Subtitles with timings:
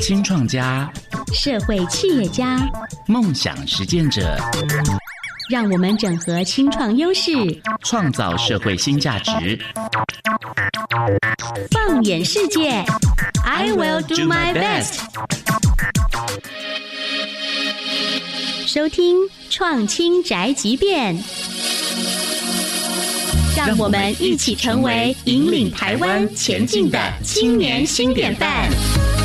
[0.00, 0.90] 新创家、
[1.32, 2.58] 社会企业家、
[3.06, 4.36] 梦想实践者，
[5.50, 7.32] 让我们整合青创优势，
[7.82, 9.58] 创造社会新价值。
[11.70, 12.84] 放眼世界
[13.44, 15.00] ，I will do my best。
[18.66, 19.16] 收听
[19.48, 21.16] 创青宅急便，
[23.66, 29.19] 让我们一起成为引领台湾前进的青年新典范。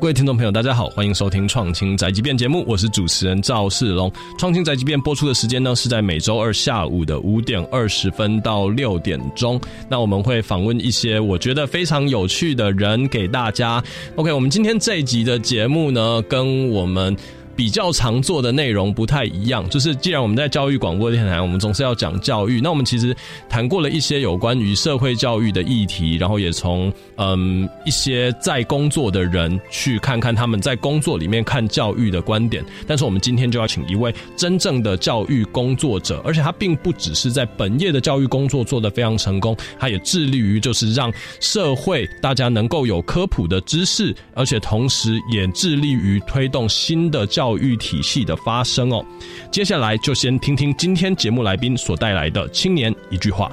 [0.00, 4.10] 各位听众朋友，大家好，欢迎收听《创新宅急便》节目，我是主持人赵世龙。
[4.38, 9.60] 《创新宅急便》播出的时间呢是在每周二下午的五点二十分到六点钟。
[9.90, 13.84] 那我们会访问一些我觉得非常有趣的人给大家。
[14.16, 17.14] OK，我们今天这一集的节目呢，跟我们。
[17.60, 23.14] 比较常做的内容不太一样，就是既然我们在教育广播电台，我们总是要讲教育，那我们其实
[23.50, 32.64] 谈过了一些有关于社会教育的议题，然后也从嗯一些在工作的人去看看他们在工作里面看教育的观点。
[32.86, 47.49] 但是我们今天就要请一位真正的教育工作者，而且他并不只是在本业的教育工作做得非常成功，他也致力于就是让社会大家能够有科普的知识，而且同时也致力于推动新的教。
[47.50, 49.04] 教育体系的发生哦，
[49.50, 53.50] 接下来就先听听今天节目来宾所带来的青年一句话。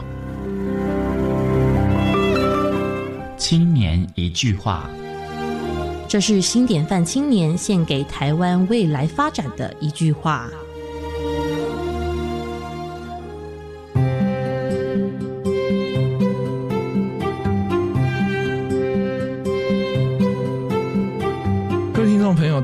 [3.38, 4.88] 青年一句话，
[6.08, 10.48] 这是新典范青年献给台湾未来发展的一句话。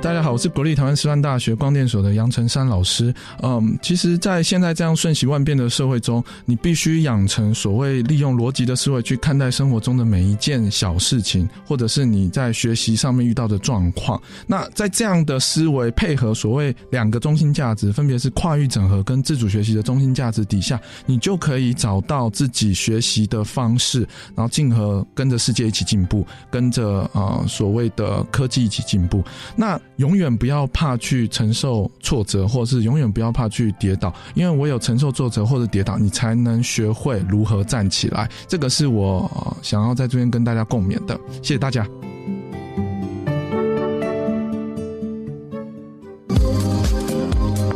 [0.01, 3.13] 大家好，我是国立台湾师范大学光电所的杨成山老师。
[3.43, 14.19] 嗯，其实，在现在这样瞬息万变的社会中，你必须养成所谓利用逻辑的思维去看待生活中的每一件小事情，或者是你在学习上面遇到的状况。
[14.47, 23.99] 那在这样的思维配合所谓两个中心价值，分别是跨域整合跟自主学习的中心价值底下，你就可以找到自己学习的方式，
[24.35, 29.23] 然后进和跟着世界一起进步，跟着呃所谓的科技一起进步。
[29.55, 38.27] 那永远不要怕去承受挫折，或者是永远不要怕去跌倒，因为我有承受挫折或者跌倒，你才能学会如何站起来。
[38.47, 41.19] 这个是我想要在这边跟大家共勉的。
[41.43, 41.87] 谢谢大家。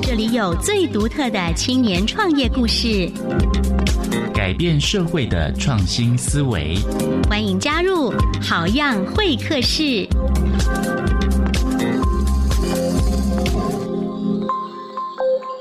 [0.02, 3.08] 这里有最独特的青年创业故事，
[4.34, 6.76] 改变社会的创新思维。
[7.30, 10.08] 欢迎加入好样会客室。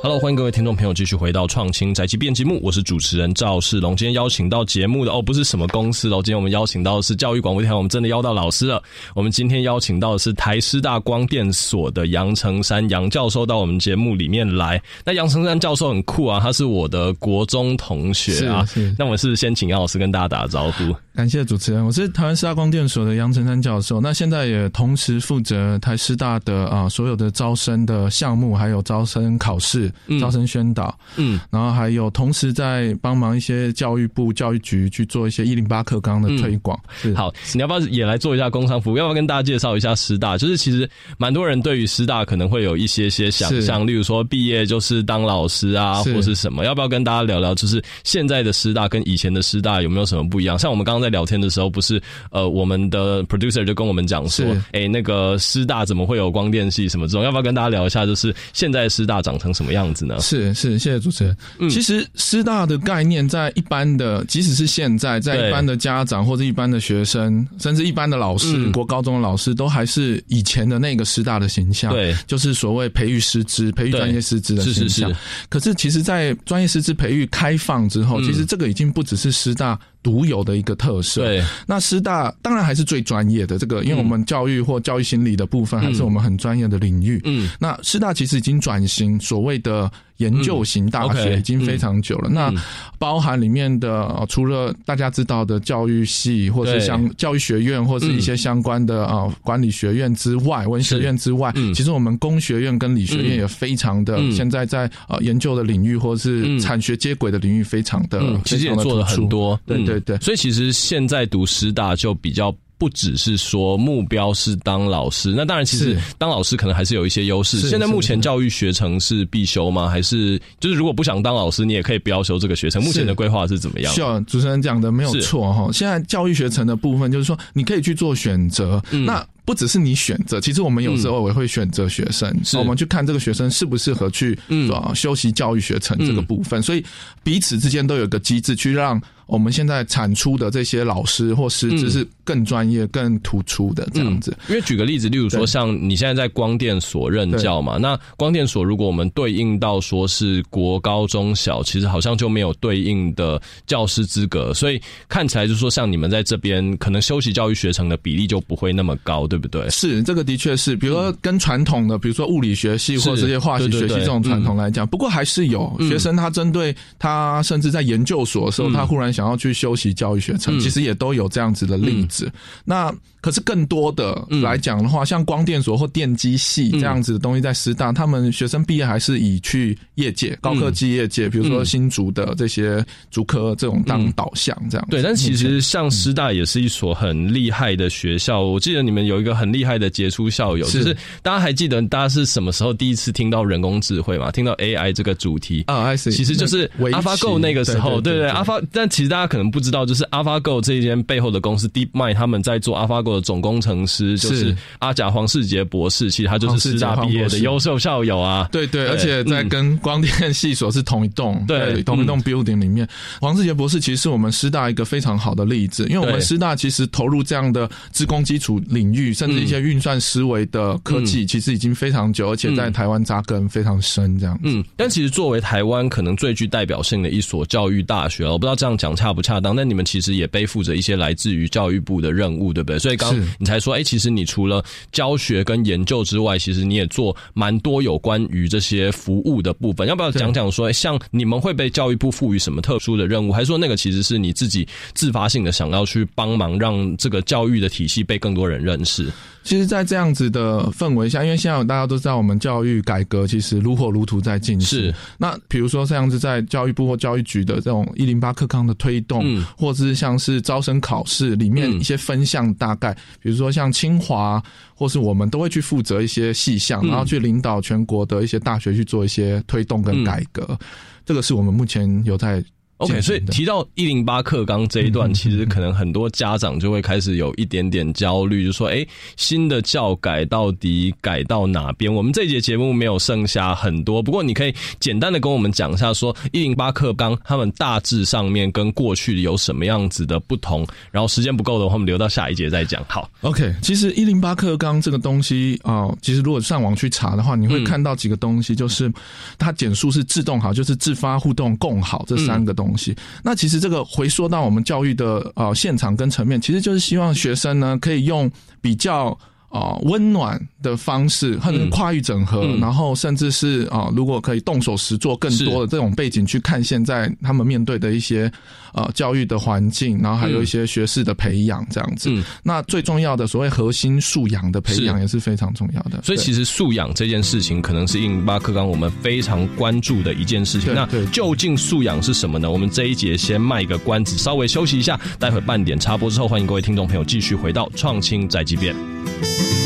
[0.06, 3.96] Hello，欢迎各位听众朋友继续回到创新宅急便节目，我是主持人赵世龙。
[3.96, 8.80] 今天邀请到节目的哦，不是什么公司哦，今天我们邀请到的是教育广播电台，我们真的邀到老师了。
[9.16, 14.80] 我们今天邀请到的是台师大光电所的杨成山杨教授到我们节目里面来。
[15.04, 18.64] 那杨成山教授很酷啊，他是我的国中同学啊。
[18.96, 20.94] 那我们是先请杨老师跟大家打个招呼。
[21.16, 24.00] 感谢主持人，我是台湾师大光电所的杨成山教授。
[24.00, 29.90] 那现在也同时负责台师大的啊所有的招生的项目，还有招生考试、
[30.20, 30.96] 招生宣导。
[31.16, 36.78] 嗯，然后还有同时在帮忙一些教育部教育局去做一些一零八课纲的推广。
[37.14, 38.98] 好，你要不要也来做一下工商服务？
[38.98, 40.36] 要不要跟大家介绍一下师大？
[40.36, 40.86] 就是其实
[41.16, 46.66] 蛮多人对于师大可能会有一些些想象，例如说毕业就是当老师啊，或是什么？
[46.66, 47.54] 要不要跟大家聊聊？
[47.54, 50.58] 就是现在的师大跟以前的师大有没有什么不一样？
[50.58, 51.06] 像我们刚刚在。
[51.06, 52.02] 在聊天的时候，不是
[52.32, 57.22] 呃，我们的 producer 就跟我们讲说，哎，那个师大怎么会有光电系什么这种？
[57.22, 58.04] 要不要跟大家聊一下？
[58.04, 60.18] 就是现在师大长成什么样子呢？
[60.20, 61.36] 是是，谢谢主持人。
[61.70, 71.92] 其实师大的概念，在一般的，即使是现在，在一般的家长或者一般的学生，甚至一般的老师，国高中的老师，都还是以前的那个师大的形象。
[71.92, 75.12] 对，就是所谓培育师资、培育专业师资的形象。
[75.48, 79.78] 可是，其实，在专业师资培育开放之后，其实这个已经不只是师大。
[80.02, 81.22] 独有的一个特色。
[81.22, 87.20] 对，那师大当然还是最专业的这个，因为我们教育或教育心理的部分还是我们很专业的领域。
[87.24, 92.28] 嗯，那师大其实已经转型，所谓的研究型大学，已经非常久了。
[92.30, 92.56] 那嗯。
[92.98, 96.80] 包含里面的、呃除了大家知道的教育系，或是对。
[96.80, 103.40] 相教育学院，或是一些相关的啊、呃管理学院之外，文学院之外，嗯其实我们工学院跟理学院嗯。
[103.40, 104.32] 也非常的，嗯。
[104.32, 106.58] 现在在呃研究的领域或是嗯。
[106.58, 109.84] 产学接轨的领域非常的，嗯，其实也做了很多，嗯。
[109.84, 110.16] 对对对。
[110.18, 112.54] 所以其实现在读师大就比较。
[112.78, 117.58] 不只是说目标是当老师，那当然其实当老师可能还是有一些优势。
[117.58, 119.88] 是现在目前教育学程是必修吗？
[119.88, 122.82] 还是就是如果不想当老师，你也可以不要修这个学程？
[122.82, 123.94] 目前的规划是怎么样？
[123.94, 125.70] 是啊，主持人讲的没有错哈。
[125.72, 128.82] 现在教育学程的部分，就是说你可以去做选择。
[128.90, 136.60] 嗯那不只是你选择，其实我们有时候也会选择学生，是我们去看这个学生适不适合去嗯呃修习教育学程这个部分。
[136.60, 136.84] 所以
[137.22, 144.36] 彼此之间都有一个机制，去让我们现在产出的这些老师或师资嗯是更专业、更突出的这样子。
[144.48, 159.68] 因为举个例子，例如说像你现在在光电所任教嘛，那光电所如果我们对应到说是国高中小，其实好像就没有对应的教师资格，所以看起来就是说像你们在这边可能修习教育学程的比例就不会那么高，对不对？
[159.70, 165.88] 是，这个的确是，比如说跟传统的，比如说物理学系或者这些化学对对对学系这种传统来讲，不过还是有嗯。
[165.88, 168.72] 学生他针对他甚至在研究所的时候，嗯。
[168.72, 170.60] 他忽然想要去修习教育学程，嗯。
[170.60, 172.30] 其实也都有这样子的例子。
[172.64, 172.92] 那
[173.26, 174.40] 可是更多的嗯。
[174.40, 184.92] 来讲的话，像光电所或电机系这样子的东西，在师大，他们学生毕业还是以去业界、高科技业界，比如说新竹的这些竹科这种当导向这样子。
[184.92, 188.42] 对，但其实像师大也是一所很厉害的学校。
[188.42, 190.84] 我记得你们有一个很厉害的杰出校友，是。
[190.84, 194.30] 就是大家还记得大家是什么时候第一次听到人工智慧嘛？
[194.30, 195.64] 听到 AI 这个主题。
[195.66, 196.98] 啊，I see，其实就是围棋。
[196.98, 208.48] AlphaGo 那个时候，对对对，Alpha，但其实大家可能不知道，就是 AlphaGo 这一间背后的公司 DeepMind，他们在做 AlphaGo 的总工程师就是是阿甲黄世杰博士，其实他就是师大毕业的优秀校友啊。
[208.52, 212.86] 对对，对而且在嗯跟光电系所是同一栋，对同一栋 building 里面。
[213.20, 224.42] 黄世杰博士其实是我们师大一个非常好的例子，因为我们师大其实投入这样的职工基础领域，甚至一些运算思维的科技，其实已经非常久，而且在台湾扎根非常深，这样子。
[224.44, 232.78] 嗯，但其实作为台湾可能最具代表性的一所教育大学，我不知道这样讲恰不恰当，但你们其实也背负着一些来自于教育部的任务，对不对？
[232.78, 239.86] 所以是你才说，哎、其实你除了教学跟研究之外，其实你也做蛮多有关于这些服务的部分。
[239.88, 249.10] 要不要讲讲说，诶像你们会被教育部赋予什么特殊的任务，还是说那个其实是你自己自发性的想要去帮忙，让这个教育的体系被更多人认识？
[249.46, 254.80] 其实，在这样子的氛围下，因为现在大家都知道，我们教育改革其实如火如荼在进行。
[254.80, 259.44] 是，那比如说像是在教育部或教育局的这种一零八课纲的推动，嗯。
[259.56, 261.78] 或者是像是招生考试里面嗯。
[261.78, 264.42] 一些分项，大概、比如说像清华，
[264.74, 266.88] 或是我们都会去负责一些细项，嗯。
[266.88, 270.58] 然后去领导全国的一些大学去做一些推动跟改革。
[271.04, 272.44] 这个是我们目前有在
[272.78, 278.86] OK，所以提到一零八课纲这一段，其实可能很多家长就会开始有一点点焦虑，就说：“哎，
[279.16, 290.66] 新的教改到底改到哪边？”我们这一节节目没有剩下很多，不过你可以简单的跟我们讲一下，说一零八课纲他们大致上面跟过去有什么样子的不同。
[290.90, 292.84] 然后时间不够的话，我们留到下一节再讲。
[292.88, 298.92] 好，OK，其实一零八课纲这个东西啊、其实如果上网去查的话，你会嗯看到几个东西，就是
[299.38, 302.65] 它简述是自动好，就是自发、互动、共好这三个东西。
[302.66, 309.16] 东西那其实这个回溯到我们教育的呃现场跟层面，其实就是希望学生呢可以用比较。
[309.56, 318.30] 啊，温暖的方式，或者嗯跨域整合，嗯然后甚至是啊，如果可以动手实做更多的这种背景去看现在他们面对的一些
[318.74, 322.10] 呃教育的环境，然后还有一些学士的培养这样子。
[322.10, 326.02] 嗯那最重要的所谓核心素养的培养也是非常重要的。
[326.02, 330.74] 所以其实素养这件事情，可能是印巴克刚我们非常关注的一件事情。
[330.74, 332.50] 那究竟素养是什么呢？
[332.50, 338.95] 我们这一节先卖个关子，稍微休息一下，待会半点插播之后，欢迎各位听众朋友继续回到创新宅急便。
[339.20, 339.65] Bye.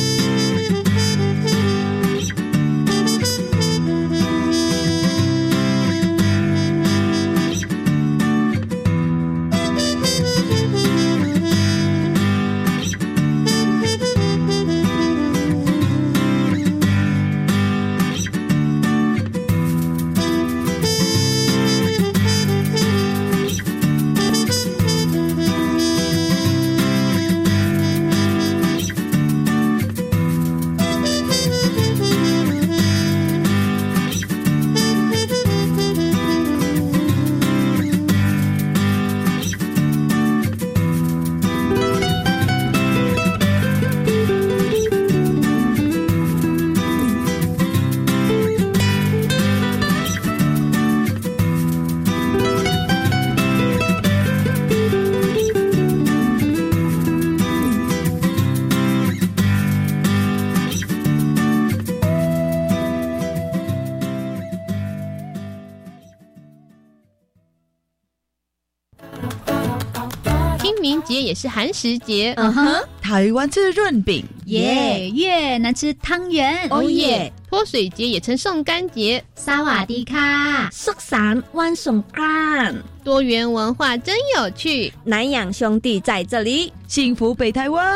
[70.71, 72.33] 清明节也是寒食节。
[72.37, 75.11] 嗯哼，台湾吃润饼，耶！
[75.13, 77.33] 越南吃汤圆，哦耶！
[77.49, 82.81] 泼水节也称送干节，萨瓦迪卡，苏散万送干。
[83.03, 87.93] 多元文化真有趣，南洋兄弟在这里，幸福北台湾，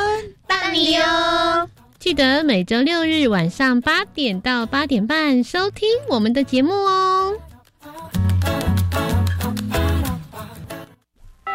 [0.49, 1.69] 大你哟！
[2.01, 7.24] 记得每周六日晚上八点到八点半收听我们的节目哦。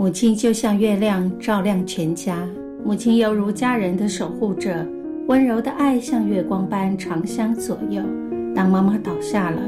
[0.00, 2.48] 母亲就像月亮，照亮全家。
[2.82, 4.86] 母亲犹如家人的守护者，
[5.26, 8.02] 温柔的爱像月光般长相左右。
[8.54, 9.60] 当妈妈倒下了，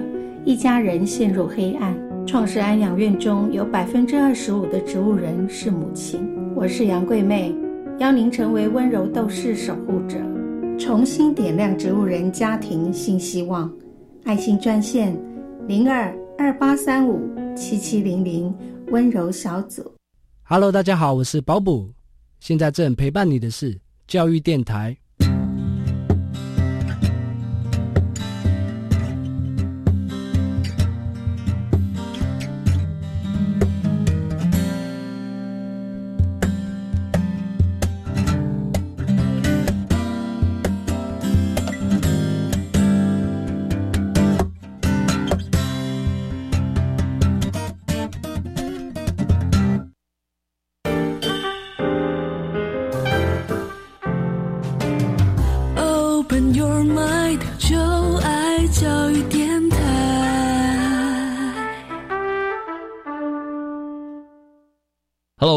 [0.47, 1.95] 一家人陷入黑暗。
[2.27, 6.27] 创世安养院中有百分之二十五的植物人是母亲。
[6.57, 7.55] 我是杨桂妹，
[7.99, 10.17] 邀您成为温柔斗士守护者，
[10.79, 13.71] 重新点亮植物人家庭新希望。
[14.25, 15.15] 爱心专线
[15.69, 17.21] 零二二八三五
[17.55, 18.51] 七七零零
[18.87, 19.83] 温柔小组。
[20.54, 21.90] Hello，大家好，我是保补。
[22.38, 24.94] 现在正陪伴你的是教育电台。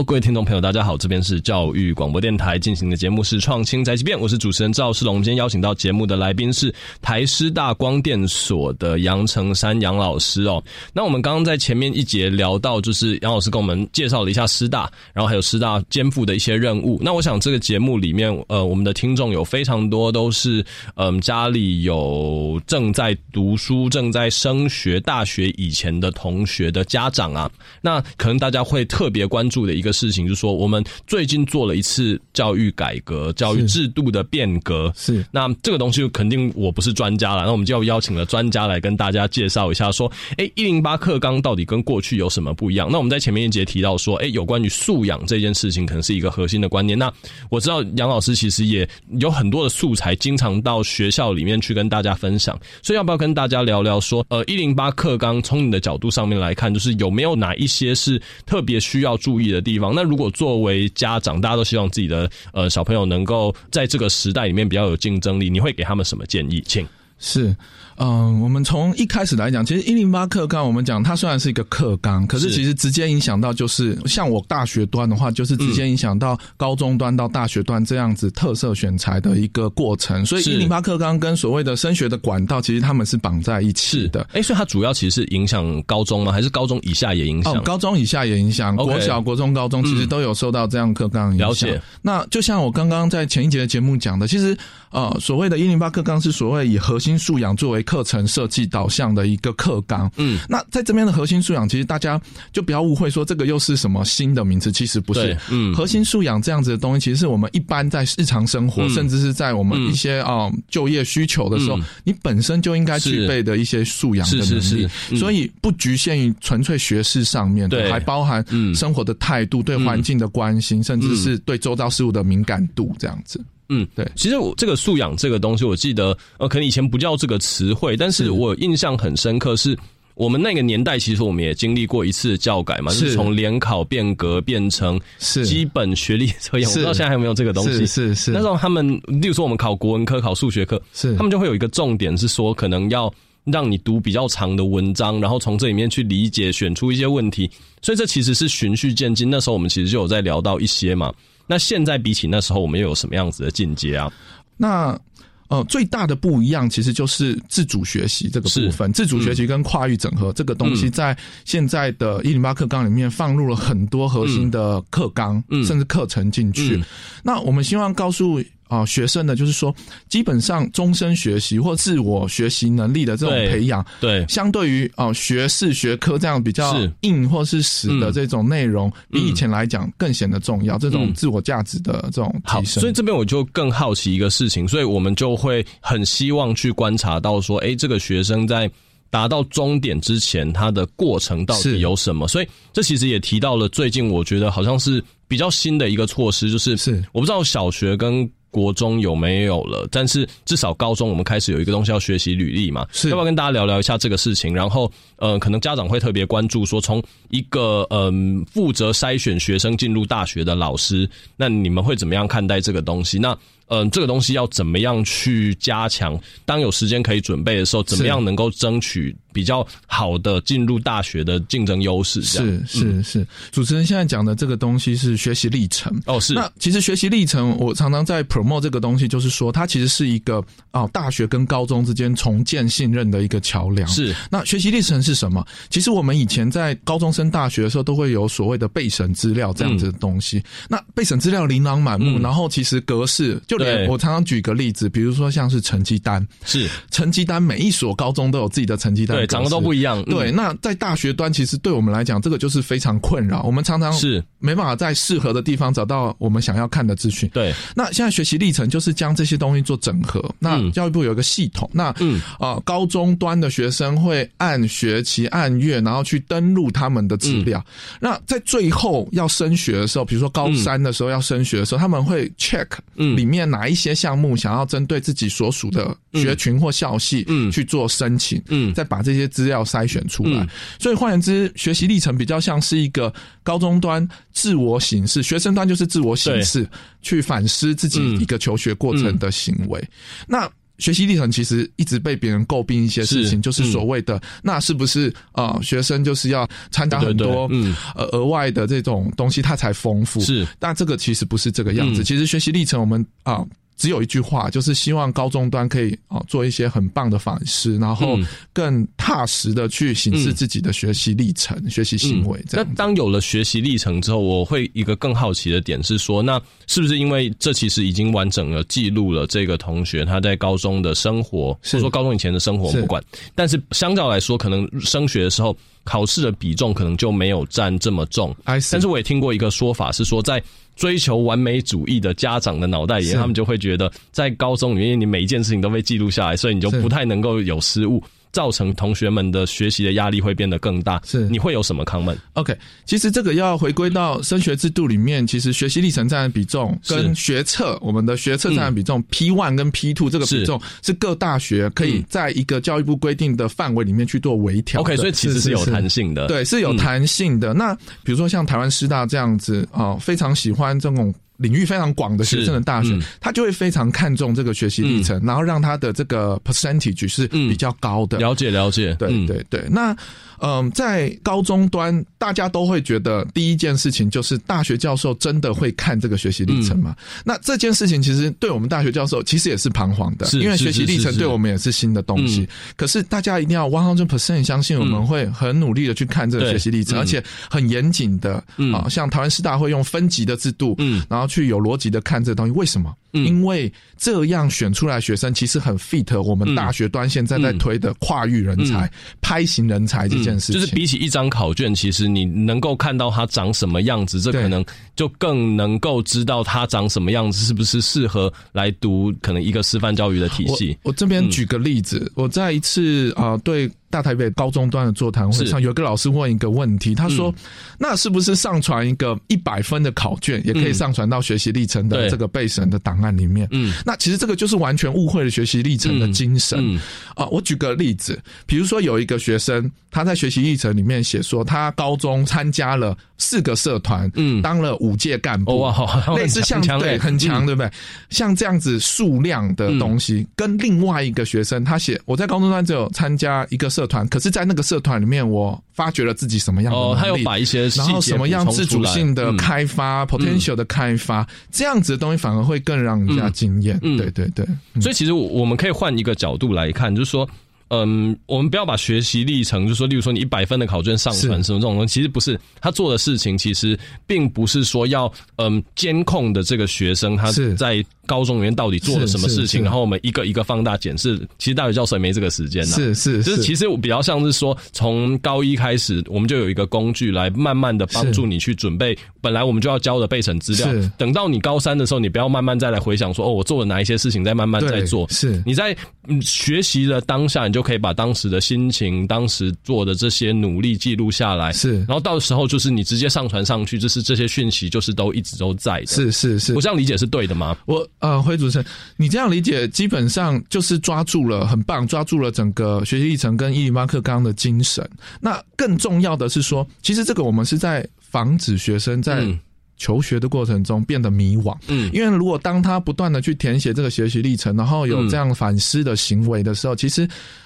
[0.03, 5.23] 各位听众朋友，大家好，这边是教育广播电台进行的节目是创新宅急便，我是主持人赵世龙。
[5.23, 10.61] 今天邀请到节目的来宾是台师大光电所的杨成山杨老师哦。
[10.91, 16.99] 那我们刚刚在前面一节聊到，就是杨老师跟我们介绍了一下师大，然后还有师大肩负的一些任务。
[17.01, 27.49] 那我想这个节目里面，呃，我们的听众有非常多都是嗯家里有正在读书、正在升学大学以前的同学的家长啊，
[27.81, 29.75] 那可能大家会特别关注的。
[29.75, 34.91] 一个事情就是说，我们最近做了一次教育改革、教育制度的变革。
[34.95, 42.89] 是那这个东西肯定我不是专家了，那我们就要邀请了专家来跟大家介绍一下，说，哎，一零八课纲到底跟过去有什么不一样？
[42.91, 46.97] 那我们在前面一节提到说，哎，有关于素养这件事情，可能是一个核心的观念。
[46.97, 47.13] 那
[47.49, 48.87] 我知道杨老师其实也
[49.19, 52.57] 有很多的素材，经常到学校里面去跟大家分享。
[52.81, 59.65] 所以要不要跟大家聊聊说，呃，一零八课纲从你的角度上面来看，就是有没有哪一些是特别需要注意的？
[59.65, 66.61] 地方，那如果作为家长，大家都希望自己的呃小朋友能够在这个时代里面比较有竞争力，你会给他们什么建议？
[66.65, 66.87] 请
[67.19, 67.55] 是。
[67.97, 80.25] 嗯，我们从一开始来讲，其实一零八课纲，我们讲它虽然是一个课纲，可是其实直接影响到就是像我大学端的话，就是直接影响到高中端到大学端这样子特色选材的一个过程。
[80.25, 84.27] 所以一零八课纲跟所谓的升学的管道，其实他们是绑在一起的。
[84.33, 86.31] 哎，所以它主要其实是影响高中吗？
[86.31, 87.55] 还是高中以下也影响？
[87.55, 91.49] 哦，高中以下也影响，国小、国中、高中其实都有受到这样课纲影响。
[91.49, 91.81] 了解。
[92.01, 94.57] 那就像我刚刚在前一节的节目讲的，其实
[94.91, 98.65] 呃，所谓的“一零八课纲”是所谓以核心素养作为课程设计。
[98.75, 102.19] 导向的一个课纲，嗯，那在这边的核心素养，其实大家
[102.51, 123.39] 就不要误会说这个又是什么新的名词，其实不是，嗯，核心素养这样子的东西，其实是我们一般在日常生活，甚至是在我们一些啊就业需求的时候，你本身就应该具备的一些素养的能力，所以不局限于纯粹学识上面，对，还包含生活的态度、对环境的关心，甚至是对周遭事物的敏感度这样子。
[123.69, 129.77] 嗯，对，其实我这个素养这个东西，我记得呃，可能以前不叫这个词汇，但是我印象很深刻，是
[130.13, 137.85] 我们那个年代，其实我们也经历过一次教改嘛，是从联考变革变成基本学历测验，我不知道现在还有没有这个东西。
[137.85, 147.49] 是是，那时候他们，例如说我们考国文科、考数学课，是他们就会有一个重点是说，可能要让你读比较长的文章，然后从这里面去理解，选出一些问题。
[147.81, 149.29] 所以这其实是循序渐进。
[149.29, 151.13] 那时候我们其实就有在聊到一些嘛。
[151.47, 154.11] 那现在比起那时候，我们又有什么样子的进阶啊？
[154.57, 154.99] 那
[155.47, 166.83] 呃，最大的不一样其实就是自主学习这个部分，自主学习跟跨域整合这个东西，在现在的一零八课纲里面放入了很多核心的课纲，甚至课程进去。
[167.21, 168.43] 那我们希望告诉。
[168.67, 169.73] 啊，学生呢，就是说，
[170.09, 180.77] 基本上终身学习或自我学习能力的这种培养，对，相对于啊学士学科这样比较硬或是死的这种内容，比以前来讲更显得重要。
[180.79, 188.69] 这种自我价值的这种提升，所以这边我就更好奇一个事情，所以我们就会很希望去观察到说，哎，这个学生在
[189.11, 192.27] 达到终点之前，他的过程到底有什么？
[192.27, 198.27] 所以这其实也提到了最近我觉得好像是比较新的一个措施，就是是我不知道小学跟。
[198.55, 199.85] 国中有没有了？
[199.91, 202.87] 但是至少高中我们开始有一个东西要学习履历嘛？
[202.93, 204.55] 是要不要跟大家聊聊一下这个事情？
[204.55, 213.19] 然后呃，可能家长会特别关注说，从一个嗯负责筛选学生进入大学的老师，那你们会怎么样看待这个东西？
[213.19, 216.17] 那嗯，这个东西要怎么样去加强？
[216.45, 219.13] 当有时间可以准备的时候，怎么样能够争取？
[219.35, 223.27] 比较好的进入大学的竞争优势，是是是。
[223.51, 226.33] 主持人现在讲的这个东西是学习历程哦，是。
[226.33, 233.85] 那其实学习历程，我常常在 promote 这个东西，就是说它其实是一个啊，大学跟高中之间重建信任的一个桥梁。
[233.89, 234.15] 是。
[234.31, 235.45] 那学习历程是什么？
[235.69, 240.41] 其实我们以前在高中升大学的时候，都会有所谓的备审资料这样子的东西。
[240.69, 249.24] 那备审资料琳琅满目，然后其实格式就连我常常举个例子，比如说像是成绩单，是成绩单，每一所高中都有自己的成绩单。
[249.27, 250.31] 长得都不一样，对。
[250.31, 253.43] 那在大学端，其实对我们来讲，这个就是非常困扰。
[253.43, 257.29] 我们常常是没办法在适合的地方找到我们想要看的资讯。
[257.33, 257.53] 对。
[257.75, 260.23] 那现在学习历程就是将这些东西做整合。
[260.39, 267.63] 那教育部有一个系统，那嗯啊，高中端的学生会按学期、按月，然后去登录他们的资料。
[267.99, 279.65] 那在最后要升学的时候，比如说高三的时候要升学的时候，他们会 check 里面哪一些项目想要针对自己所属的学群或校系嗯去做申请，嗯，再把这些资料。
[279.65, 280.47] 筛选出来，
[280.79, 286.69] 所以换言之，学习历程比较像是一个高中端自我形式，学生端就是自我形式，
[287.01, 289.83] 去反思自己一个求学过程的行为。
[290.27, 295.59] 那学习历程其实一直被别人诟病一些事情，就是所谓的那是不是啊？
[295.63, 297.49] 学生就是要参加很多
[297.95, 300.21] 呃额外的这种东西，它才丰富。
[300.21, 302.03] 是，但这个其实不是这个样子。
[302.03, 303.43] 其实学习历程，我们啊。
[303.77, 308.17] 只有一句话，就是希望高中端可以哦做一些很棒的反思，然后
[308.53, 312.43] 更踏实的去审视自己的学习历程、学习行为。
[312.51, 323.03] 那当有了学习历程之后，我会一个更好奇的点是说，那是不是因为这其实已经完整的记录了这个同学他在高中的生活，或者说高中以前的生活，不管。
[323.35, 328.35] 但是相较来说，可能升学的时候考试的比重可能就没有占这么重。
[328.45, 330.41] 但是我也听过一个说法是说在。
[330.75, 338.03] 追求完美主义的家长的脑袋里，他们就会觉得，在高中里面，你每一件事情都被记录下来，所以你就不太能够有失误。
[338.35, 341.01] 造成同学们的学习的压力会变得更大。
[341.05, 354.81] 是，你会有什么 comment o k 其实这个要回归到升学制度里面，其实学习历程占的比重跟学测，我们的学测占的比重 P one 跟 P two 这个比重是各大学可以在一个教育部规定的范围里面去做微调。
[354.81, 356.27] OK，所以其实是有弹性的。
[356.27, 357.53] 对，是有弹性的。
[357.53, 361.15] 那比如说像台湾师大这样子啊，非常喜欢这种。
[361.37, 368.17] 领域非常广的学生的大学，他就会非常看重这个学习历程，然后让他的这个 percentage 是比较高的。
[368.17, 369.65] 了解了解，对对对。
[369.69, 369.95] 那
[370.39, 376.95] 嗯，在高中端，大家都会觉得第一件事情就是大学教授真的会看这个学习历程吗？
[377.23, 382.47] 那这件事情其实对我们大学教授其实也是彷徨的，因为学习历程对我们也是新的东西。
[382.75, 388.43] 可是大家一定要 one hundred percent 相信我们会很努力的去看这个学习历程，而且很严谨的
[388.73, 391.24] 啊，像台湾师大会用分级的制度，嗯，然后。
[391.27, 392.95] 去有逻辑的看这东西，为什么？
[393.13, 400.59] 因为这样选出来学生其实很 fit 我们大学端现在在推的跨域人才、拍型人才这件事情。
[400.59, 404.65] 就是比起一张考卷，其实你能够看到他长什么样子，这可能
[404.97, 410.77] 就更能够知道他长什么样子，是不是适合来读可能一个师范教育的体系。
[410.83, 417.33] 我这边举个例子，我在一次啊对大台北高中端的座谈会上，有个老师问一个问题，他说
[417.79, 426.77] ：“那是不是上传一个一百分的考卷，也可以上传到学习历程的这个备审的档案？”里面，嗯，那其实这个就是完全误会了学习历程的精神。
[427.15, 427.25] 啊！
[427.27, 437.71] 我举个例子，比如说有一个学生，他在学习历程里面写说，他高中参加了四个社团，嗯，当了五届干部，哇，好，类似像对很强，对不对？
[438.09, 443.84] 像这样子数量的东西，跟另外一个学生他写，我在高中端只有参加一个社。
[443.85, 453.77] 社团，可是，在那个社团里面，我发掘了自己什么样的哦，他有把一些然后什么样自主性的嗯开发、potential 的开发，这样子的东西反而会更让人家惊艳。
[453.83, 457.29] 嗯对对对，嗯所以其实我我们可以换一个角度来看，就是说。
[457.69, 471.17] 嗯，我们不要把学习历程，就是说，例如说你一百分的考卷上传什么这种东西，其实不是他做的事情，其实并不是说要嗯监控的这个学生他是在高中里面到底做了什么事情，然后我们一个一个放大检视。
[471.39, 480.67] 其实大学教授也没这个时间呐，是是就是其实我比较像是说，从高一开始，我们就有一个工具来慢慢的帮助你去准备本来我们就要交的备审资料。
[480.97, 485.09] 等到你高三的时候，你不要慢慢再来回想说，哦，我做了哪一些事情，再慢慢再做。
[485.09, 485.75] 是你在
[486.07, 491.53] 嗯学习的当下，你就可以把当时的心情、当时做的这些努力记录下来。
[491.53, 495.87] 是，然后到时候就是你直接上传上去，就是这些讯息就是都一直都在的。
[495.87, 497.55] 是是是我，这样理解是对的吗？
[497.65, 504.85] 我呃，辉主持人，你这样理解基本上就是抓住了，很棒，抓住了整个学习历程跟一零八课纲的精神。
[505.21, 509.39] 那更重要的是说，其实这个我们是在防止学生在嗯
[509.77, 511.53] 求学的过程中变得迷惘。
[511.67, 517.05] 嗯因为如果当他不断的去填写这个学习历程，然后有这样反思的行为的时候，其实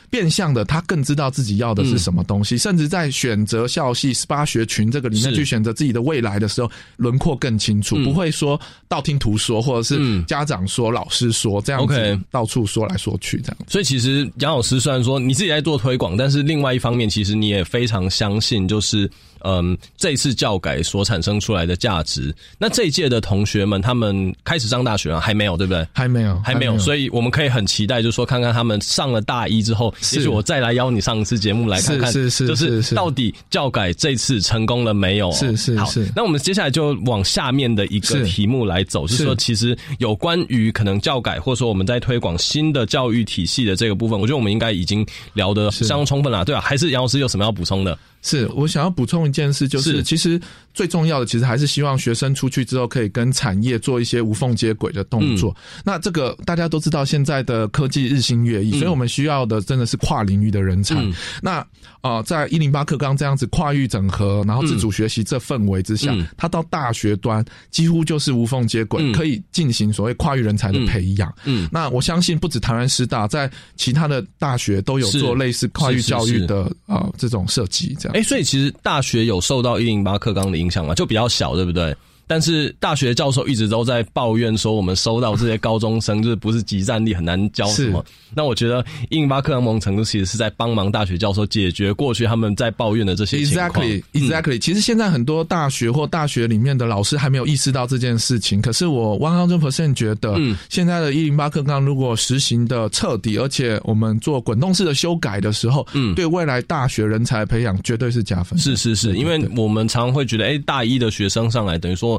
[0.09, 8.03] 变相的他更知道自己要的是什么东西，甚至在选择校系十八学群这个里面去选择自己的未来的时候，轮廓更清楚，嗯。
[8.03, 10.25] 不会说道听途说，或者是嗯。
[10.25, 13.57] 家长说、老师说这样子到处说来说去这样。
[13.67, 19.09] 所以其实杨老师虽然说你自己在做推广，但是另外一方面，其实你也非常相信，就是
[19.43, 22.33] 嗯，这一次教改所产生出来的价值。
[22.59, 25.87] 那这一届的同学们，他们开始上大学了，还没有，对不对？
[25.91, 35.31] 还没有，还没有，所以以我们可以很期待，就是说看看他们上了大一之后，也许我再来邀你上一次节目来看看，是是是就是是到底教改这次成功了没有？
[35.31, 47.97] 好是是是那我们接下来就往下面的一个题目来走，就是说，其实有关于可能教改，或者说我们在推广新的教育体系的这个部分，我觉得我们应该已经聊得相当充分了，对吧、还是杨老师有什么要补充的？
[48.21, 50.03] 是我想要补充一件事，就是是。
[50.03, 50.39] 其实
[50.79, 55.53] 最重要的，其实还是希望学生出去之后可以跟产业做一些无缝接轨的动作。
[55.83, 58.79] 那这个大家都知道，现在的科技日新月异，嗯。
[58.79, 60.95] 所以我们需要的真的是跨领域的人才。
[60.95, 61.13] 嗯。
[61.41, 61.67] 那
[62.01, 66.25] 呃，在一零八课纲这样子跨域整合，然后自主学习这氛围之下，嗯。
[66.37, 69.11] 它到大学端几乎就是无缝接轨，嗯。
[69.11, 71.29] 可以进行所谓跨域人才的培养。
[71.43, 76.47] 嗯，那我相信，不止台湾师大，在其他的大学都有做类似跨域教育是。
[76.47, 78.17] 的呃这种设计，这样。
[78.17, 80.93] 哎、所以其实大学有受到一零八课纲的影响吗？
[80.93, 81.95] 就比较小，对不对？
[82.29, 88.05] 但是大学教授一直都在抱怨说，我们收到这些高中生就是不是集战力，很难教什么。
[88.35, 93.71] 那我觉得一零八课纲某种程度其实是在帮忙大学教授解决过去他们在抱怨的这些情况。
[93.71, 98.61] Exactly, 嗯 exactly、其实现在很多大学或大学里面的老师还没有意识到这件事情。
[98.61, 108.59] 可是我 one hundred percent 觉得，嗯现在的一零八课纲如果实行的彻底，而且我们做滚动式的修改的时候，嗯对未来大学人才培养绝对是加分。
[108.59, 112.18] 是是是，因为我们常常会觉得，哎、大一的学生上来，等于说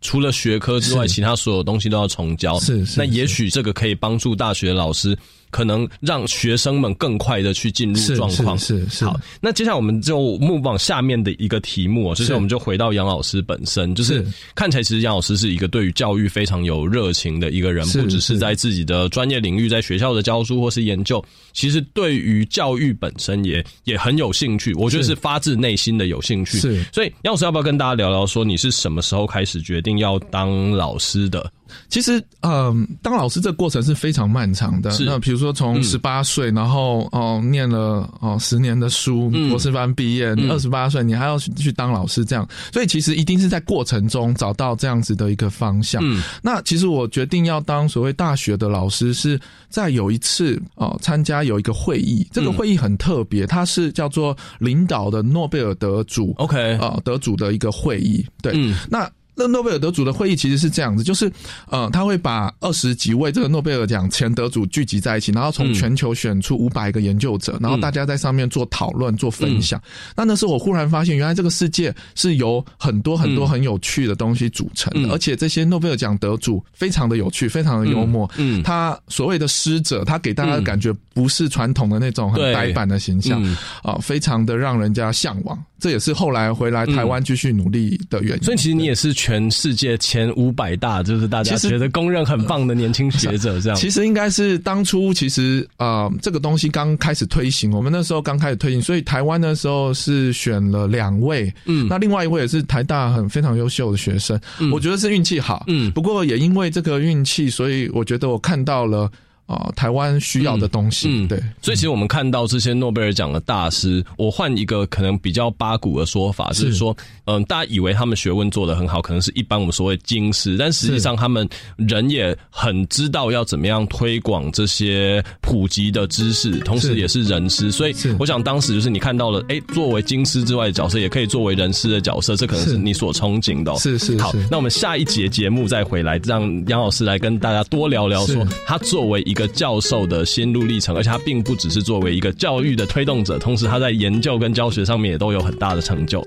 [0.00, 2.58] 除了学科之外，其他所有东西都要重教。
[2.60, 5.16] 是是那也许这个可以帮助大学老师，
[5.50, 8.58] 可能让学生们更快的去进入状况。
[8.58, 24.72] 是是是好，那接下来我们就目往下面的一个题目哦，就是是我们就回到杨老师本身，就是是看起来其实杨老师是一个对于教育非常有热情的一个人，不只是是在自己的专业领域，在学校的教书或是研究，其实对于教育本身也也很有兴趣。
[24.74, 26.58] 我觉得是是发自内心的有兴趣。
[26.58, 31.50] 是所以杨老师要不要跟大家聊聊，说你是什么时候开始决定要当老师的？
[31.88, 34.90] 其实，嗯、当老师这个过程是非常漫长的。
[34.90, 35.04] 是。
[35.04, 35.82] 那比如说从嗯。
[35.84, 39.48] 十八岁，然后哦、念了哦十年的书，嗯。
[39.48, 40.50] 博士班毕业，嗯。
[40.50, 46.02] 二十八岁你还要去去当老师，这样，所以其实一定是在过程中找到这样子的一个方向。
[46.04, 46.20] 嗯。
[46.42, 52.52] 那其实我决定要当所谓大学的老师，是在有一次哦参加有一个会议，这个嗯。
[52.52, 58.26] 会议很特别，它是叫做领导的诺贝尔得主 OK，啊、得主的一个会议。
[58.42, 58.76] 对，嗯。
[58.90, 61.30] 那那诺贝尔得主的会议其实是这样子，就是
[61.68, 65.74] 呃，他会把二十几位这个诺贝尔奖前得主聚集在一起，然后从嗯。
[65.80, 69.80] 全球选出五百个研究者，然后大家在上面做讨论、做分享。
[70.14, 73.48] 那那时候我忽然发现，原来这个世界是由很多很多嗯。
[73.48, 75.10] 很有趣的东西组成的，嗯。
[75.10, 78.30] 而且这些诺贝尔奖得主非常的有趣，非常的幽默。
[78.36, 83.56] 嗯，他所谓的师者，他给大家的感觉不是传统的那种很呆板的形象嗯。
[83.82, 85.58] 啊、非常的让人家向往。
[85.78, 88.42] 这也是后来回来台湾继续努力的原因。
[88.42, 93.76] 所以其实你也是全世界前五百大，就是大家觉得公认很棒的年轻学者， 这样。
[93.76, 109.10] 其实应该是当初其实呃这个东西刚开始推行，我们那时候刚开始推行，所以台湾那时候是选了两位，嗯那另外一位也是台大很非常优秀的学生，嗯我觉得是运气好，嗯不过也因为这个运气，所以我觉得我看到了。
[109.50, 111.08] 啊台湾需要的东西。
[111.10, 111.36] 嗯，对。
[111.60, 116.96] 所以其实我们看到这些诺贝尔奖的大师，我换一个可能比较八股的说法，就是说，
[117.30, 127.70] 嗯，大家以为他们学问做得很好，可能是一般我们所谓经师，但实际上他们人也很知道要怎么样推广这些普及的知识，同时也是人师。
[127.70, 133.74] 所以我想当时就是你看到了，哎，作为经师之外的角色，也可以作为人师的角色，这可能是你所憧憬的。
[133.76, 146.26] 是是好，那我们下一节节目再回来，让杨老师来跟大家多聊聊，说他作为一个教授的心路历程，而且他并不只是作为一个教育的推动者，同时他在研究跟教学上面也都有很大的成就。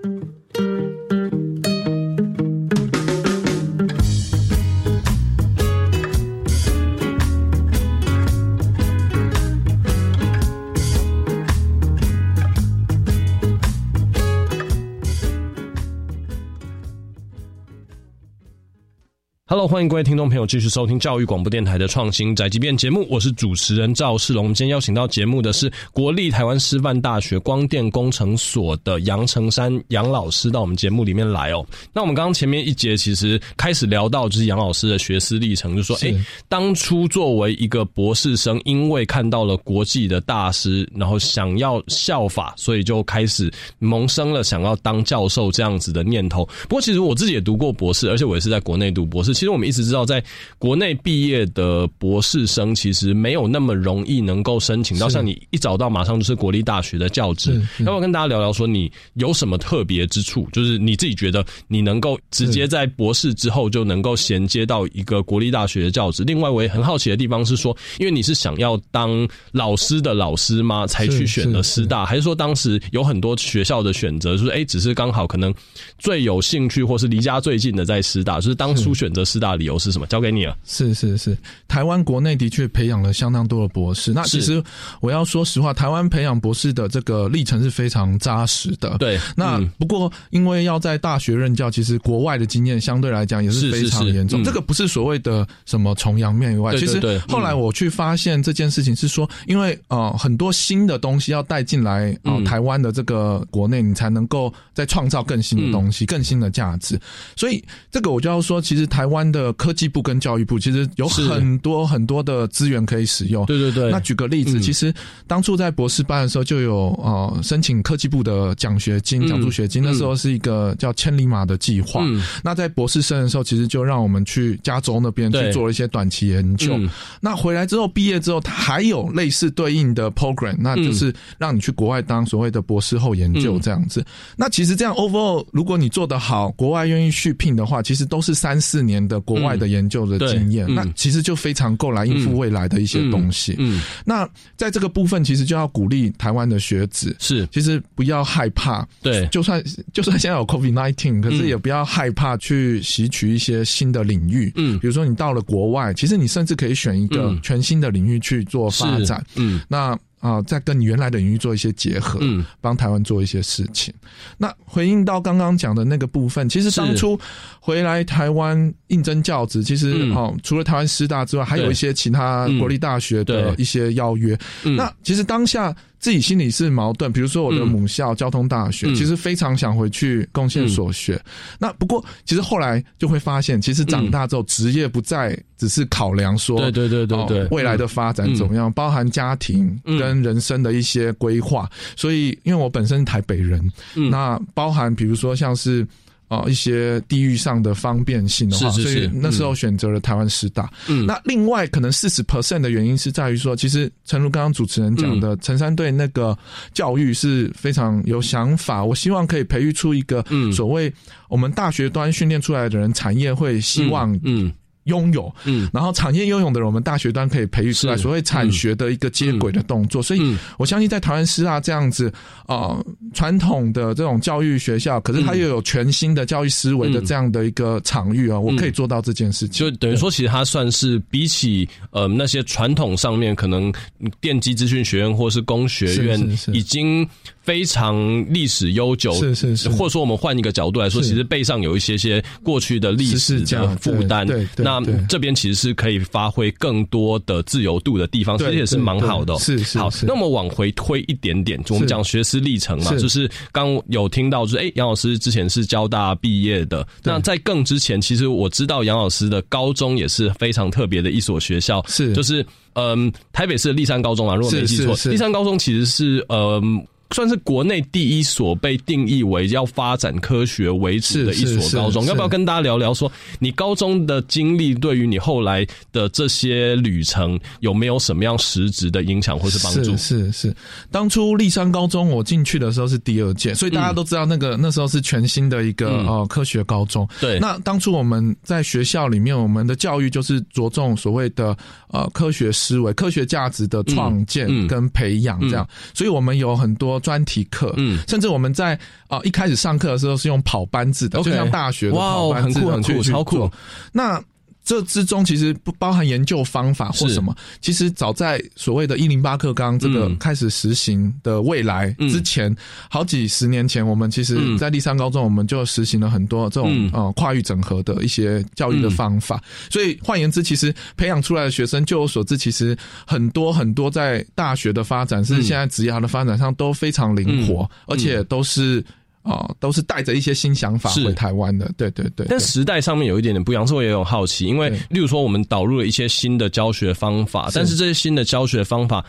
[19.74, 24.44] 欢迎各位听众朋友继续收听教育广播电台的创新宅急便节目，我是主持人赵世龙。
[24.44, 31.66] 我们今天邀请到节目的是国立台湾师范大学光电工程所的杨成山杨老师到我们节目里面来哦。
[31.92, 36.14] 那我们刚刚前面一节其实开始聊到就是杨老师的学思历程，就说哎，
[36.48, 46.48] 当初作为一个博士生，因为看到了国际的大师，然后想要效法，所以就开始萌生了想要当教授这样子的念头。
[46.70, 49.34] 不过其实我自己也读过博士，而且我也是在国内读博士。
[49.34, 50.24] 其实我们一直知道，在
[50.60, 57.54] 国内毕业的博士生其实没有那么容易能够申请到，像你一找到马上就是国立大学的教职。
[57.80, 60.48] 要不要跟大家聊聊，说你有什么特别之处？
[60.52, 66.24] 就是你自己觉得你能够直接在博士之后就能够衔接到一个国立大学的教职。
[66.24, 70.86] 另外，我也很好奇的地方是说，因为你是想要当老师的老师吗？
[70.86, 75.54] 才去选的师大，还是说当时有很多学校的选择，就是哎，只是刚好可能
[75.98, 79.24] 最有兴趣或是离家最近的在师大，就是当初选择。
[79.24, 80.08] 师大理由是什么？
[80.08, 80.56] 交给你了。
[80.66, 81.38] 是是是，
[81.68, 84.14] 台湾国内的确培养了相当多的博士。
[84.14, 84.64] 那其实
[85.02, 88.98] 我要说实话，台湾培养博士的这个历程是非常扎实的。
[89.00, 89.20] 对。
[89.36, 94.44] 那不过因为要在大学任教，其实国外的经验相对来讲也是非常严重。
[94.44, 96.78] 这个不是所谓的什么崇洋媚外。
[96.78, 107.00] 其实后来我去发现这件事情是说，因为呃很多新的东西要带进来啊，台湾的这个国内，你才能够再创造更新的东西、更新的价值。
[107.36, 109.24] 所以这个我就要说，其实台湾。
[109.34, 113.46] 的科技部跟教育部其实有很多很多的资源可以使用。
[113.48, 113.92] 对对对。
[113.92, 114.94] 那举个例子，其实
[115.28, 122.06] 当初在博士班的时候就有呃申请科技部的奖学金、奖助学金，那时候是一个叫千里马的计划。
[122.44, 126.80] 那在博士生的时候，其实就让我们去加州那边去做了一些短期研究。
[127.20, 134.06] 那回来之后毕业之后，他还有类似对应的 program，那就是让你去国外当所谓的博士后研究这样子。
[134.36, 139.23] 那其实这样 overall，如果你做得好，国外愿意续聘的话，其实都是三四年的。
[139.24, 143.56] 的国外的研究的经验，那其实就非常够来应付未来的一些东西。
[143.58, 148.88] 嗯，那在这个部分，其实就要鼓励台湾的学子是，其实不要害怕。
[149.02, 154.52] 对，就算就算现在有 COVID nineteen，可是也不要害怕去吸取一些新的领域。
[154.56, 159.26] 嗯，比如说你到了国外，其实你甚至可以选一个全新的领域去做发展。
[159.36, 159.98] 嗯，那。
[160.24, 163.94] 啊，再跟你原来的领域做一些结合，嗯，帮台湾做一些事情。
[164.38, 167.20] 那回应到刚刚讲的那个部分，其实当初
[167.60, 174.40] 回来台湾应征教职，其实哦，除了台湾师大之外，还有一些其他国立大学的一些邀约。
[174.78, 175.76] 那其实当下。
[176.04, 181.18] 自己心里是矛盾，比如说我的母校交通大学，其实非常想回去贡献所学。
[181.58, 191.72] 那不过，其实后来就会发现，其实长大之后，职业不再只是考量说，对对对对对，未来的发展怎么样，包含家庭跟人生的一些规划。
[191.96, 193.72] 所以，因为我本身是台北人，
[194.12, 195.88] 那包含比如说像是。
[196.34, 200.72] 啊，一些地域上的方便性的话，所以那时候选择了台湾师大。
[200.88, 206.38] 嗯，那另外可能四十 percent 的原因是在于说，其实陈如刚刚主持人讲的，陈山对那个
[206.74, 208.84] 教育是非常有想法。
[208.84, 210.92] 我希望可以培育出一个所谓
[211.30, 214.52] 我们大学端训练出来的人，产业会希望嗯。
[214.86, 222.12] 拥有，嗯，然后产业拥有的人，我们大学端可以培育出来所谓产学的一个接轨的动作，所以我相信在台湾师大这样子
[222.46, 222.78] 啊
[223.14, 229.60] 传统的这种教育学校，可是它又有全新的教育思维的这样的一个场域啊，我可以做到这件事情。
[229.60, 233.74] 就等于说，其实它算是比起呃那些传统上面可能
[234.20, 237.08] 电机资讯学院或是工学院已经
[237.44, 237.96] 非常
[238.34, 244.26] 历史悠久，是是是，或者说我们换一个角度来说，其实背上有一些些过去的历史的负担。
[244.26, 249.38] 对，那这边其实是可以发挥更多的自由度的地方，其实也是蛮好的。
[249.40, 249.78] 是是。
[249.78, 266.82] 好，那我们往回推一点点，我们讲学思历程嘛，就是刚有听到，就是哎，杨老师之前是交大毕业的，那在更之前，其实我知道杨老师的高中也是非常特别的一所学校，是就是嗯，台北市的立山高中啊，如果没记错，立山高中其实是嗯。
[267.14, 272.92] 算是国内第一所被定义为要发展科学为主的一所高中，要不要跟大家聊聊？
[272.94, 279.96] 说你高中的经历对于你后来的这些旅程有没有什么样实质的影响或是帮助？
[279.96, 280.56] 是是，
[280.90, 287.08] 当初立山高中我进去的时候是第二届，所以大家都知道那个那时候是全新的一个呃科学高中。
[287.22, 291.56] 对，那当初我们在学校里面，我们的教育就是着重所谓的
[291.90, 297.03] 呃科学思维、科学价值的创建跟培养这样，所以我们有很多。
[297.04, 303.52] 专题课，嗯，甚至我们在啊一开始上课的时候是用跑班制的，就像大学的跑班制很酷，超酷。
[303.92, 304.20] 那
[304.64, 307.36] 这之中其实不包含研究方法或什么。
[307.62, 312.56] 其实早在所谓的“一零八课纲”这个开始实行的未来之前，
[312.90, 319.42] 好几十年前，我们其实，在立山高中我们就实行了很多这种呃跨域整合的一些教育的方法。
[319.70, 328.84] 所以换言之，其实培养出来的学生，就我所知，其实很多很多在大学的发展，是现在职业的发展上都非常灵活，而且都是。
[329.24, 332.26] 哦，都是带着一些新想法回台湾的，对对对。
[332.30, 339.04] 但时代上面有一点点不一样，所以我也有好奇，因为例如说我们导入了一些新的教学方法，但是这些新的教学方法。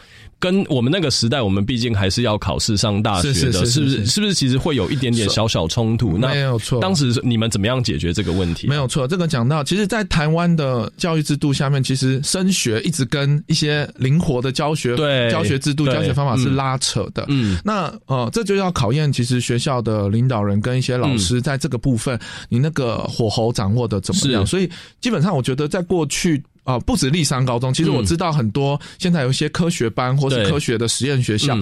[0.45, 4.05] 跟我们那个时代，我们毕竟还是要考试上大学的，是不是？
[4.05, 4.35] 是不是？
[4.35, 6.19] 其实会有一点点小小冲突。
[6.19, 6.83] 那没有错。
[6.83, 8.67] 当时你们怎么样解决这个问题？
[8.67, 9.09] 没有错。
[9.09, 14.95] 这个讲到，其实，在台湾的教育制度下面，其实升学一直跟一些灵活的教学、
[15.31, 17.25] 教学制度、教学方法是拉扯的。
[17.29, 17.57] 嗯。
[17.65, 24.45] 那呃，这就要考验其实学校的领导人跟一些老师在这个部分，你那个火候掌握的怎么样？
[24.45, 24.69] 所以
[25.01, 26.43] 基本上，我觉得在过去。
[26.65, 31.57] 啊，不止立山高中，其实我知道很多现在有一些科学班或是科学的实验学校。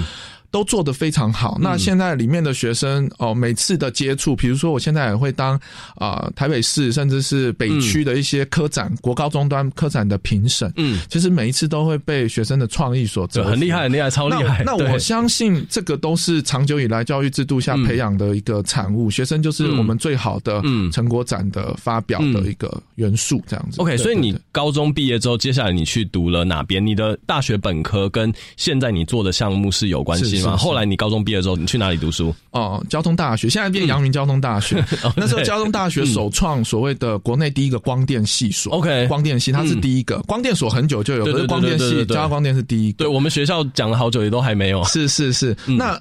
[0.52, 1.58] 都做得非常好。
[1.60, 5.58] 那现在里面的学生哦，每次的接触，比如说我现在也会当
[5.96, 10.70] 啊台北市甚至是北区的一些科展国高中端科展的评审。
[10.76, 14.62] 嗯，其实每一次都会被学生的创意所折很厉害，很厉害，超厉害。
[14.64, 19.10] 那我相信这个都是长久以来教育制度下培养的一个产物。
[19.10, 20.62] 学生就是我们最好的
[20.92, 23.80] 成果展的发表的一个元素，这样子。
[23.80, 26.84] OK，所以你高中毕业之后，接下来你去读了哪边？
[26.84, 30.41] 你的大学本科跟现在你做的项目是有关系？
[30.50, 32.34] 后来你高中毕业之后，你去哪里读书？
[32.50, 34.84] 哦，交通大学，现在变阳明交通大学。
[35.16, 38.72] 那时候交通大学首创所谓的国内第一个光电系所。
[38.74, 42.98] OK，光电系它是第一个光电所，很久就有，可是光电系交光电是第一个。
[42.98, 44.82] 对我们学校讲了好久，也都还没有。
[44.84, 46.00] 是是是，那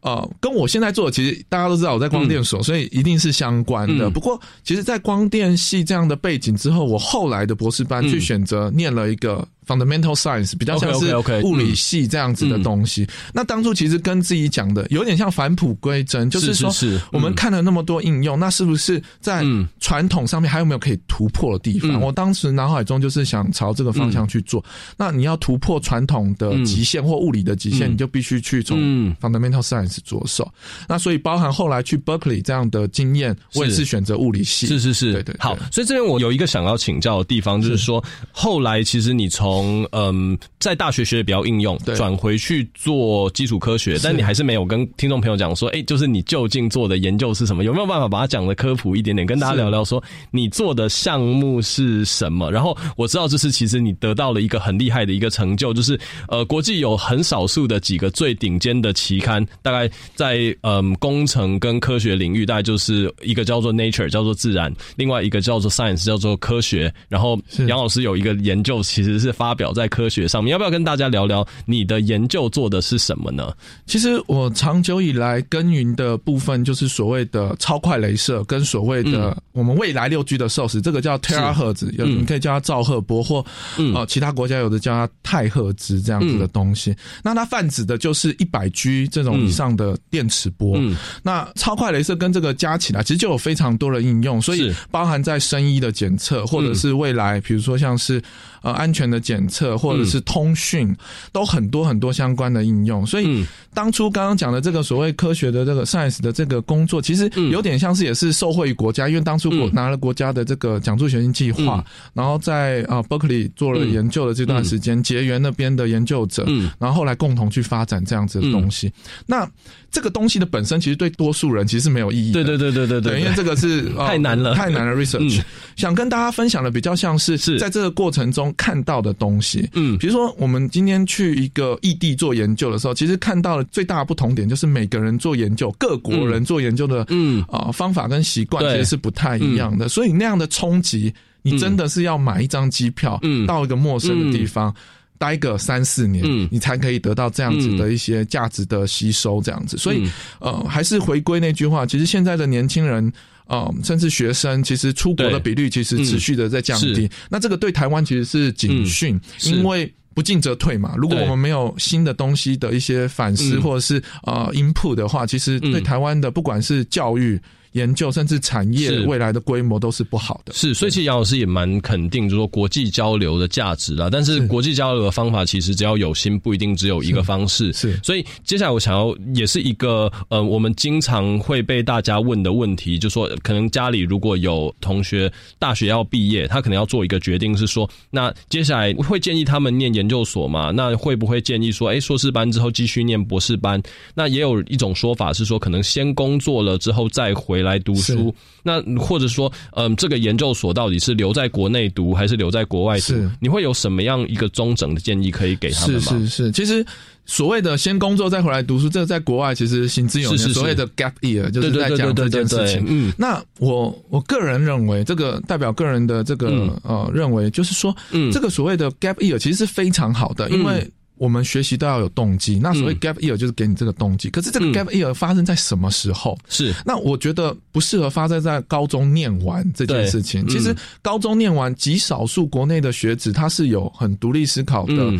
[0.00, 4.10] 呃，跟我现在做的，其实大家都知道我在光电所，所以一定是相关的。
[4.10, 9.46] 不过，其实，在光电系这样的背景之后，我后来的博士班去选择念了一个。
[9.66, 13.06] Fundamental science 比较像是物理系这样子的东西。
[13.32, 16.70] 那当初其实跟自己讲的有点像返璞归真，就是说
[17.12, 19.44] 我们看了那么多应用，那是不是在
[19.78, 22.00] 传统上面还有没有可以突破的地方？
[22.00, 24.64] 我当时脑海中就是想朝这个方向去做。
[24.96, 30.52] 那你要突破传统的极限或物理的极限，你就必须去从 Fundamental science 着手。
[30.88, 34.66] 那所以包含后来去 Berkeley 这样的经验，我也是选择物理系。
[34.66, 35.36] 是是是，对对。
[35.38, 47.62] 好，所以这边我有一个想要请教的地方，就是说后来其实你从从嗯，在大学学的比较应用，转回去做基础科学，但你还是没有跟听众朋友讲说，哎，就是你究竟做的研究是什么？
[47.62, 52.50] 有没有办法把它讲的科普一点点，跟大家聊聊说你做的项目是什么？
[52.50, 66.90] 然后我知道这是其实你得到了一个很厉害的一个成就，就是呃，国际有很少数的几个最顶尖的期刊，大概在嗯工程跟科学领域，大概就是一个叫做 Nature，叫做自然，另外一个叫做 Science，叫做科学。
[67.10, 67.38] 然后
[67.68, 69.30] 杨老师有一个研究，其实是。
[69.42, 73.52] 发表在科学上面，要不要跟大家聊聊你的研究做的是什么呢？
[73.86, 83.44] 其实我长久以来耕耘的部分就是所谓的超快镭射，跟所谓的我们未来六 G 的 source，这个叫 terahertz，有你可以叫它兆赫波，或
[83.76, 86.94] 呃其他国家有的叫它太赫兹这样子的东西。
[87.24, 90.78] 那它泛指的就是一百 G 这种以上的电磁波。
[91.20, 98.22] 那超快镭射跟这个加起来，其实就有非常多的应用，所以包含在生医的检测，或者是未来比如说像是
[98.62, 99.31] 呃安全的检。
[99.32, 100.94] 检测或者是通讯，
[101.32, 103.06] 都很多很多相关的应用。
[103.06, 116.46] 所以当初刚刚讲的这个所谓科学的这个 science 的这个工作，其实有点像是也是受惠于国家，因为当初国拿了国家的这个奖助学金计划，然后在啊 Berkeley 做了研究的这段时间，结缘那边的研究者，
[116.78, 118.92] 然后后来共同去发展这样子的东西。
[119.26, 119.48] 那
[119.90, 122.32] 这个东西的本身其实对多数人其实没有意义。
[122.32, 125.40] 对对对对对对，因为这个是太难了，太难了 research。
[125.76, 127.58] 想跟大家分享的比较像是是。
[127.58, 129.68] 在这个过程中看到的东西。
[129.74, 139.88] 嗯，比如说我们今天去一个异地做研究的时候，其实看到了最大的不同点就是每个人做研究，各国人做研究的嗯啊方法跟习惯其实是不太一样的。
[139.88, 144.74] 所以那样的冲击，你真的是要买一张机票嗯到一个陌生的地方。
[145.18, 149.78] 待个三四年，嗯，你才可以得到这样子的一些价值的吸收，这样子。
[149.78, 150.02] 所以，
[150.40, 153.12] 呃，还是回归那句话，其实现在的年轻人，
[153.46, 157.08] 呃，甚至学生，其实出国的比率其实持续的在降低。
[157.28, 160.94] 那这个对台湾其实是警讯，因为不进则退嘛。
[160.96, 167.40] 如果我们没有新的东西的一些反思或者是呃 input 的话，其实对台湾的不管是教育。
[167.72, 174.10] 研究甚至产业未来的规模都是不好的，是，所以其实杨老师也蛮肯定，就说国际交流的价值啦。
[174.12, 177.72] 但是国际交流的方法其实只要有心，不一定只有一个方式。
[177.72, 190.70] 是，所以接下来我想要也是一个呃，我们经常会被大家问的问题，就说可能家里如果有同学大学要毕业，他可能要做一个决定，是说那接下来会建议他们念研究所吗？
[190.74, 193.82] 那会不会建议说，哎，硕士班之后继续念博士班？
[194.14, 197.61] 那也有一种说法是说，可能先工作了之后再回。
[197.62, 203.14] 来读书，那或者说，嗯，这个研究所到底是留在国内读还是留在国外读？
[203.40, 206.02] 你会有什么样一个中整的建议可以给他们吗？
[206.02, 206.84] 是是是，其实
[207.24, 210.48] 所谓的先工作再回来读书，这个在国外其实行之有年。
[210.50, 212.84] 所谓的 gap year 就是在讲这件事情。
[212.88, 216.48] 嗯，那我我个人认为，这个代表个人的这个
[216.82, 220.90] 呃认为，就是说，嗯，这个所谓的 gap year 其实是非常好的，因为。
[221.22, 224.28] 我们学习都要有动机，那所谓 gap year 就是给你这个动机。
[224.28, 226.36] 可是这个 gap year 发生在什么时候？
[226.48, 230.44] 是那我觉得不适合发生在高中念完这件事情。
[230.48, 235.12] 其实高中念完，极少数国内的学子他是有很独立思考的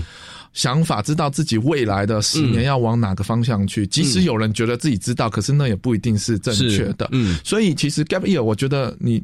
[0.52, 3.86] 想法，知道自己未来的十年要往哪个方向去。
[3.86, 7.08] 即使有人觉得自己知道，可是那也不一定是正确的。
[7.12, 9.22] 嗯，所以其实 gap year 我觉得你。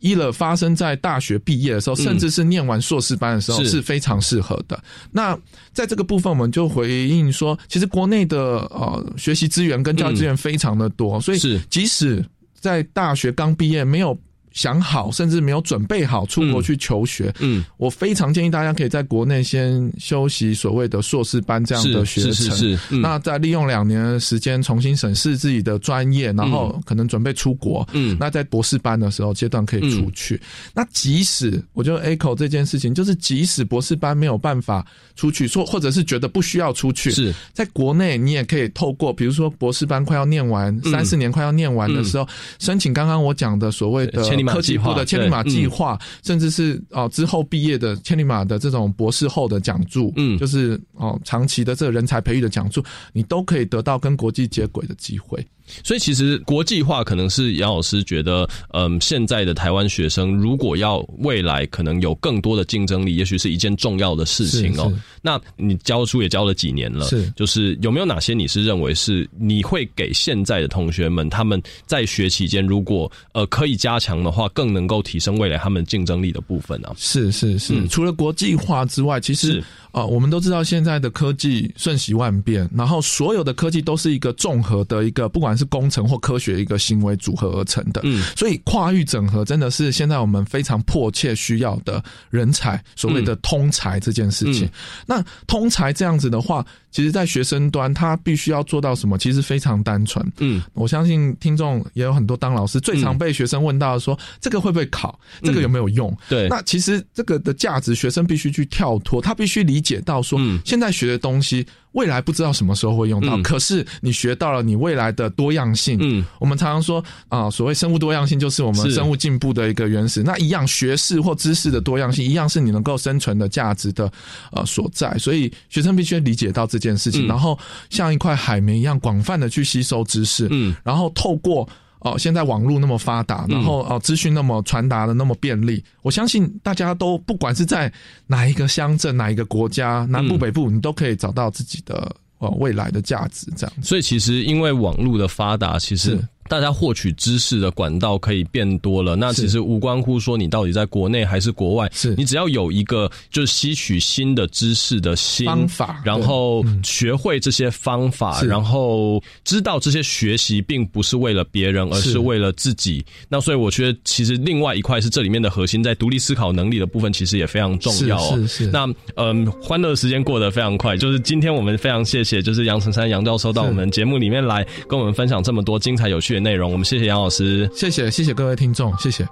[0.00, 4.82] 一了发生在大学毕业的时候，甚至是念完硕士班的时候是非常适合的。
[5.10, 5.38] 那
[5.72, 12.24] 在这个部分，我们就回应说，其实国内的呃学习资源跟教育资源非常的多，所以即使
[12.58, 14.16] 在大学刚毕业没有。
[14.56, 17.32] 想好，甚至没有准备好出国去求学。
[17.40, 22.32] 嗯，我非常建议大家可以在国内先修习所谓的硕士班这样的学程。
[22.32, 22.96] 是是是。
[22.96, 27.86] 那再利用两年的时间重新审视自己的专业，然后可能准备出国。
[27.92, 30.40] 嗯，那在博士班的时候阶段可以出去。
[30.72, 34.86] 那即使我觉得 A 口这件事情，就是即使博士班没有办法
[35.16, 42.26] 出去，说或者是觉得不需要出去，是在国内你也可以透过，比如说博士班快要念完，三四年快要念完的时候，
[42.58, 44.45] 申请刚刚我讲的所谓的。
[44.54, 55.44] 科技部的千里马计划，甚至是哦之后毕业的千里马的这种博士后的讲座，嗯，就是哦长期的这个人才培育的讲座，你都可以得到跟国际接轨的机会。
[55.84, 64.92] 所以其实国际化可能是杨老师觉得，嗯，现在的台湾学生如果要未来可能有更多的竞争力，也许是一件重要的事情哦。
[65.22, 76.94] 那你教书也教了几年了，是就是有没有哪些你是认为是你会给现在的同学们，他们在学期间如果呃可以加强的话，更能够提升未来他们竞争力的部分呢？
[76.96, 79.62] 是是是，除了国际化之外，其实。
[79.92, 88.00] 啊，我们都知道现在的科技瞬息万变，然后所有的科技都是一个综合的一个，不管是工程或科学一个行为组合而成的。
[88.04, 94.68] 嗯，所以跨域整合真的是现在我们非常迫切需要的人才，所谓的通才这件事情。
[95.06, 96.66] 那通才这样子的话。
[96.96, 99.18] 其实，在学生端，他必须要做到什么？
[99.18, 100.26] 其实非常单纯。
[100.38, 105.20] 嗯，我相信听众也有很多当老师最常被学生问到说：“这个会不会考？
[105.42, 106.48] 这个有没有用？”对。
[106.48, 111.66] 那其实这个的价值，学生必须去跳脱，他必须理解到说，现在学的东西。
[111.92, 115.96] 未来不知道什么时候会用到，可是你学到了你未来的多样性。
[115.98, 120.22] 嗯，我们常常说啊，所谓生物多样性就是我们生物进步的一个原始。
[120.22, 124.12] 那一样学识或知识的多样性，一样是你能够生存的价值的
[124.52, 125.16] 呃所在。
[125.16, 127.58] 所以学生必须理解到这件事情，然后
[127.88, 130.46] 像一块海绵一样广泛的去吸收知识。
[130.50, 131.66] 嗯，然后透过。
[132.00, 137.92] 哦，现在网络那么发达，然后哦，资讯那么传达的那么便利，我相信大家都不管是在
[138.28, 143.50] 哪一个乡镇、哪一个国家，南部、北部，你都可以找到自己的哦未来的价值。
[143.56, 146.22] 这样，所以其实因为网络的发达，其实。
[146.48, 163.04] 大家获取知识的管道可以变多了，那其实无关乎说你到底在国内还是国外，是你只要有一个就是吸取新的知识的心方法，然后学会这些方法，然后知道这些学习并不是为了别人，而是为了自己。
[163.28, 168.36] 那所以我觉得，其实另外一块是这里面的核心，在独立思考能力的部分，其实也非常重要哦。
[168.36, 168.66] 是是。
[168.66, 168.86] 那
[169.16, 176.35] 嗯，欢乐的时间过得非常快，就是今天我们非常谢谢，就是杨成山杨教授到我们节目里面来跟我们分享这么多精彩有趣。
[176.40, 179.26] 内容，我们谢谢杨老师，谢谢谢谢各位听众，谢谢。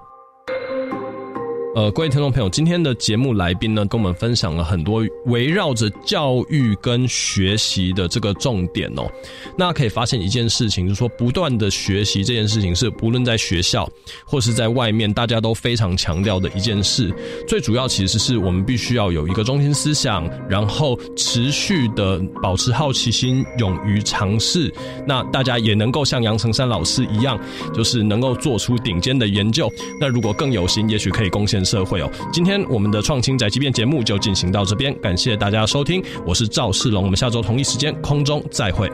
[1.75, 9.11] 呃，各位听众朋友，今天的节目来宾呢，跟我们分享了很多围绕着教育跟学习的这个重点哦。
[9.59, 13.91] 那可以发现一件事情，就是说不断的学习这件事情，是不论在学校
[14.25, 17.13] 或是在外面，大家都非常强调的一件事。
[17.49, 24.73] 最主要其实是我们必须要有一个中心思想，然后持续的保持好奇心，勇于尝试。
[25.09, 27.37] 那大家也能够像杨成山老师一样，
[27.75, 29.69] 就是能够做出顶尖的研究。
[30.01, 31.64] 那如果更有心，也许可以贡献。
[31.65, 38.91] 社会哦，今天我们的创新宅急便节目就进行到这边，感谢大家收听，我是赵世龙，我们下周同一时间空中再会。